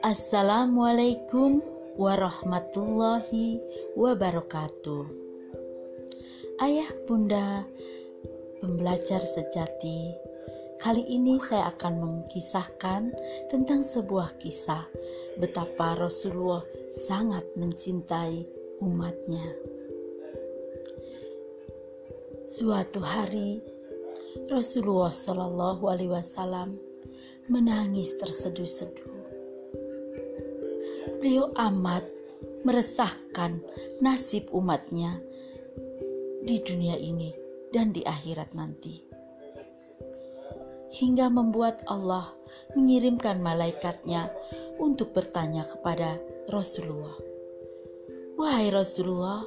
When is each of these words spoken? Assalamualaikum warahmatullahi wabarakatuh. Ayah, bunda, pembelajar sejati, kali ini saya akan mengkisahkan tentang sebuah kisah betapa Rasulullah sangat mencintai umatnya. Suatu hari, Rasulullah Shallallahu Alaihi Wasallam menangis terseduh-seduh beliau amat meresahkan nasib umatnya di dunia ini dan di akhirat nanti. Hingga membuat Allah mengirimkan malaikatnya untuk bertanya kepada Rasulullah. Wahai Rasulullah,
Assalamualaikum 0.00 1.60
warahmatullahi 2.00 3.60
wabarakatuh. 3.92 5.04
Ayah, 6.56 6.88
bunda, 7.04 7.68
pembelajar 8.64 9.20
sejati, 9.20 10.16
kali 10.80 11.04
ini 11.04 11.36
saya 11.44 11.68
akan 11.76 12.00
mengkisahkan 12.00 13.12
tentang 13.52 13.84
sebuah 13.84 14.40
kisah 14.40 14.88
betapa 15.36 16.00
Rasulullah 16.00 16.64
sangat 16.88 17.44
mencintai 17.60 18.48
umatnya. 18.80 19.52
Suatu 22.48 23.04
hari, 23.04 23.60
Rasulullah 24.48 25.12
Shallallahu 25.12 25.92
Alaihi 25.92 26.08
Wasallam 26.08 26.80
menangis 27.52 28.16
terseduh-seduh 28.16 29.09
beliau 31.20 31.52
amat 31.56 32.04
meresahkan 32.64 33.60
nasib 34.04 34.48
umatnya 34.52 35.20
di 36.44 36.60
dunia 36.60 36.96
ini 36.96 37.32
dan 37.72 37.92
di 37.94 38.04
akhirat 38.04 38.52
nanti. 38.56 39.04
Hingga 40.90 41.30
membuat 41.30 41.86
Allah 41.86 42.26
mengirimkan 42.74 43.38
malaikatnya 43.38 44.26
untuk 44.82 45.14
bertanya 45.14 45.62
kepada 45.62 46.18
Rasulullah. 46.50 47.14
Wahai 48.34 48.74
Rasulullah, 48.74 49.46